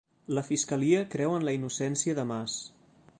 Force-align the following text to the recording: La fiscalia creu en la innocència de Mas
La 0.37 0.43
fiscalia 0.47 1.03
creu 1.17 1.35
en 1.41 1.45
la 1.51 1.55
innocència 1.59 2.19
de 2.21 2.29
Mas 2.35 2.57